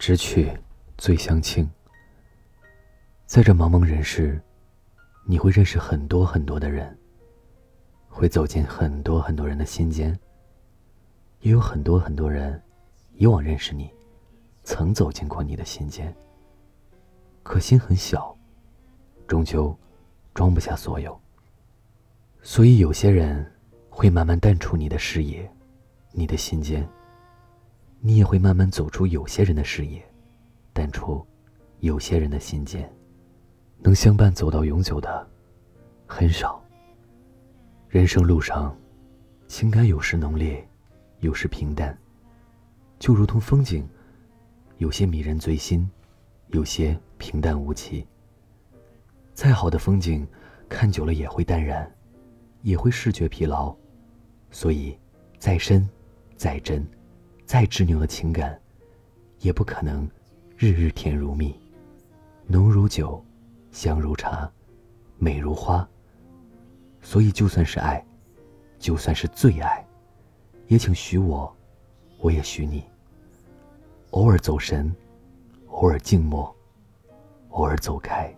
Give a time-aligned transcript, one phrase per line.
[0.00, 0.50] 知趣
[0.96, 1.70] 最相亲。
[3.26, 4.40] 在这茫茫人世，
[5.26, 6.98] 你会认识很多很多的人，
[8.08, 10.18] 会走进很多很多人的心间，
[11.40, 12.58] 也有很多很多人
[13.12, 13.90] 以往认识你，
[14.64, 16.10] 曾走进过你的心间。
[17.42, 18.34] 可心很小，
[19.26, 19.78] 终究
[20.32, 21.20] 装不下所有，
[22.40, 23.44] 所以有些人
[23.90, 25.46] 会慢慢淡出你的视野，
[26.10, 26.88] 你的心间。
[28.02, 30.02] 你也会慢慢走出有些人的视野，
[30.72, 31.24] 淡出
[31.80, 32.90] 有些人的心间。
[33.82, 35.26] 能相伴走到永久的
[36.06, 36.62] 很少。
[37.88, 38.74] 人生路上，
[39.46, 40.66] 情感有时浓烈，
[41.18, 41.96] 有时平淡，
[42.98, 43.86] 就如同风景，
[44.78, 45.90] 有些迷人醉心，
[46.48, 48.06] 有些平淡无奇。
[49.34, 50.26] 再好的风景，
[50.68, 51.90] 看久了也会淡然，
[52.62, 53.74] 也会视觉疲劳。
[54.50, 54.98] 所以，
[55.38, 55.88] 再深，
[56.36, 56.86] 再真。
[57.50, 58.56] 再执拗的情感，
[59.40, 60.08] 也不可能
[60.56, 61.52] 日日甜如蜜，
[62.46, 63.20] 浓如酒，
[63.72, 64.48] 香如茶，
[65.18, 65.84] 美如花。
[67.02, 68.06] 所以，就算是爱，
[68.78, 69.84] 就算是最爱，
[70.68, 71.52] 也请许我，
[72.20, 72.84] 我也许你。
[74.10, 74.94] 偶尔走神，
[75.70, 76.54] 偶尔静默，
[77.48, 78.32] 偶尔走开。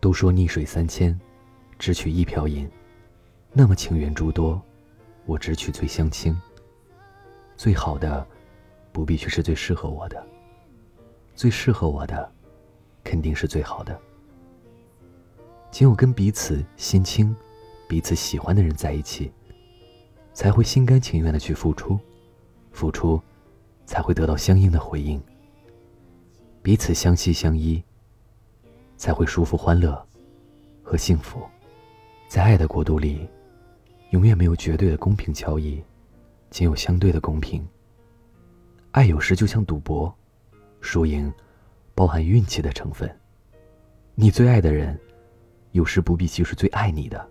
[0.00, 1.16] 都说逆水三千，
[1.78, 2.68] 只取一瓢饮。
[3.52, 4.60] 那么情缘诸多，
[5.26, 6.36] 我只取最相亲。
[7.64, 8.26] 最好的，
[8.92, 10.22] 不必去是最适合我的。
[11.34, 12.30] 最适合我的，
[13.02, 13.98] 肯定是最好的。
[15.70, 17.34] 仅有跟彼此心清、
[17.88, 19.32] 彼此喜欢的人在一起，
[20.34, 21.98] 才会心甘情愿的去付出，
[22.70, 23.18] 付出，
[23.86, 25.18] 才会得到相应的回应。
[26.60, 27.82] 彼此相惜相依，
[28.98, 30.06] 才会舒服、欢乐
[30.82, 31.40] 和幸福。
[32.28, 33.26] 在爱的国度里，
[34.10, 35.82] 永远没有绝对的公平交易。
[36.54, 37.66] 仅有相对的公平。
[38.92, 40.16] 爱有时就像赌博，
[40.80, 41.30] 输赢
[41.96, 43.12] 包含运气的成分。
[44.14, 44.96] 你最爱的人，
[45.72, 47.28] 有时不必就是最爱你的，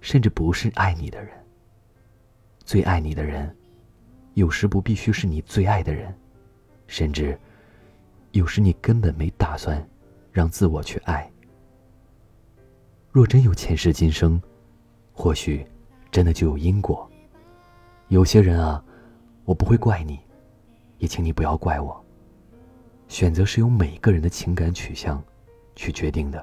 [0.00, 1.30] 甚至不是爱你的人。
[2.60, 3.52] 最爱你的人，
[4.34, 6.16] 有时不必须是你最爱的人，
[6.86, 7.36] 甚至
[8.30, 9.84] 有时你根本没打算
[10.30, 11.28] 让自我去爱。
[13.10, 14.40] 若真有前世今生，
[15.12, 15.66] 或许
[16.12, 17.10] 真的就有因果。
[18.08, 18.82] 有些人啊，
[19.44, 20.18] 我不会怪你，
[20.96, 22.02] 也请你不要怪我。
[23.06, 25.22] 选择是由每个人的情感取向
[25.76, 26.42] 去决定的。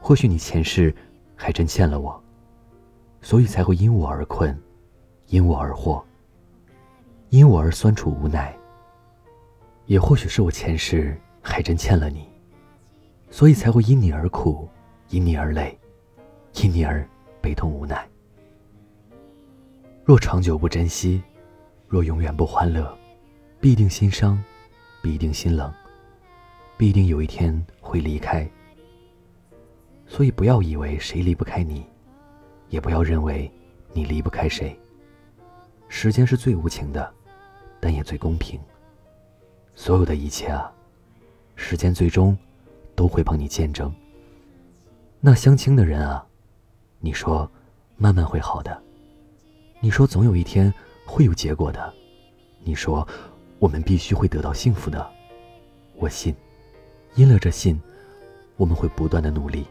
[0.00, 0.92] 或许你前世
[1.36, 2.20] 还真欠了我，
[3.22, 4.56] 所以才会因我而困，
[5.28, 6.02] 因我而惑，
[7.30, 8.52] 因我而酸楚无奈。
[9.86, 12.28] 也或许是我前世还真欠了你，
[13.30, 14.68] 所以才会因你而苦，
[15.08, 15.78] 因你而累，
[16.54, 17.08] 因你而
[17.40, 18.08] 悲痛无奈。
[20.08, 21.22] 若长久不珍惜，
[21.86, 22.96] 若永远不欢乐，
[23.60, 24.42] 必定心伤，
[25.02, 25.70] 必定心冷，
[26.78, 28.48] 必定有一天会离开。
[30.06, 31.84] 所以不要以为谁离不开你，
[32.70, 33.52] 也不要认为
[33.92, 34.74] 你离不开谁。
[35.88, 37.12] 时间是最无情的，
[37.78, 38.58] 但也最公平。
[39.74, 40.72] 所有的一切啊，
[41.54, 42.34] 时间最终
[42.94, 43.94] 都会帮你见证。
[45.20, 46.26] 那相亲的人啊，
[46.98, 47.46] 你说
[47.98, 48.87] 慢慢会好的。
[49.80, 50.72] 你说总有一天
[51.06, 51.94] 会有结果的，
[52.64, 53.06] 你说
[53.60, 55.08] 我们必须会得到幸福的，
[55.94, 56.34] 我信，
[57.14, 57.80] 因了这信，
[58.56, 59.64] 我们会不断的努力，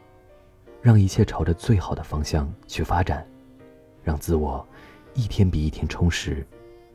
[0.81, 3.27] 让一切朝着最好的方向去发展，
[4.01, 4.65] 让自我
[5.13, 6.45] 一天比一天充实，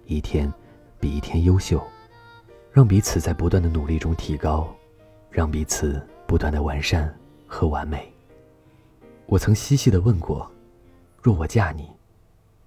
[0.07, 0.51] 一天
[0.99, 1.87] 比一天优秀，
[2.73, 4.75] 让彼此在不断的努力中提高，
[5.31, 7.15] 让彼此不断的完善
[7.47, 8.11] 和完美。
[9.27, 10.51] 我曾细细的问过，
[11.21, 11.91] 若我嫁你。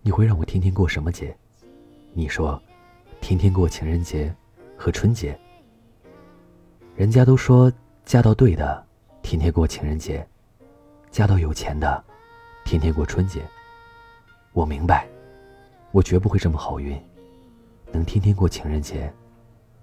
[0.06, 1.36] 你会让我天天过什么节？
[2.14, 2.62] 你说，
[3.22, 4.32] 天天过情人节
[4.78, 5.36] 和春节。
[6.96, 7.74] 人家都说
[8.06, 8.86] 嫁到对的，
[9.24, 10.24] 天天过情人节；
[11.10, 12.04] 嫁到有钱的，
[12.66, 13.42] 天天过春节。
[14.54, 15.08] 我明白，
[15.92, 16.96] 我绝不会这么好运，
[17.92, 19.12] 能天天过情人节，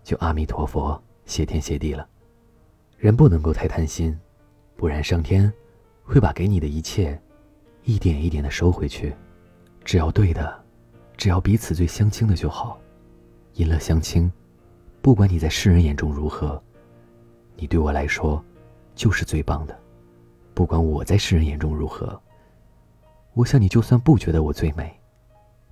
[0.04, 2.08] 就阿弥陀佛，谢天谢地了。
[2.96, 4.16] 人不能够太贪心，
[4.76, 5.52] 不然上天
[6.04, 7.20] 会把给你的一切，
[7.82, 9.12] 一点一点的收回去。
[9.84, 10.64] 只要对的，
[11.16, 12.78] 只要彼此最相亲的就好。
[13.54, 14.32] 因了相亲，
[15.02, 16.62] 不管你在世人眼中如何，
[17.56, 18.42] 你对我来说
[18.94, 19.78] 就是最棒的。
[20.54, 22.20] 不管我在世人眼中如何，
[23.34, 24.98] 我想你就算不觉得我最美，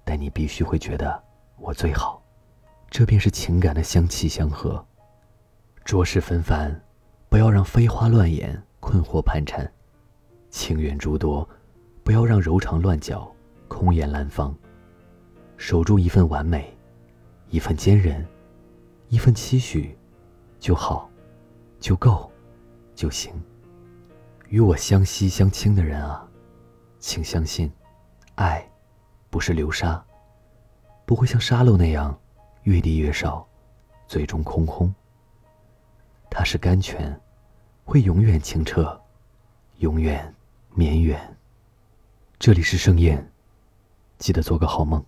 [0.04, 1.22] 但你必须会觉得
[1.58, 2.22] 我最好。
[2.90, 4.84] 这便是情感的相契相合。
[5.84, 6.78] 浊世纷繁，
[7.28, 9.64] 不要让飞花乱眼困惑盘缠；
[10.50, 11.48] 情缘诸多，
[12.02, 13.30] 不要让柔肠乱搅。
[13.70, 14.52] 空言兰芳，
[15.56, 16.76] 守住一份完美，
[17.50, 18.26] 一份坚韧，
[19.08, 19.96] 一份期许，
[20.58, 21.08] 就好，
[21.78, 22.30] 就够，
[22.96, 23.32] 就行。
[24.48, 26.28] 与我相惜相亲的人啊，
[26.98, 27.72] 请相信，
[28.34, 28.68] 爱
[29.30, 30.04] 不是流沙，
[31.06, 32.18] 不会像沙漏那样
[32.64, 33.46] 越滴越少，
[34.08, 34.92] 最终空空。
[36.28, 37.18] 它是甘泉，
[37.84, 39.00] 会永远清澈，
[39.78, 40.34] 永远
[40.74, 41.36] 绵远。
[42.40, 43.24] 这里是盛宴，
[44.20, 45.02] 记得做个好梦，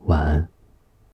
[0.00, 0.48] 晚安。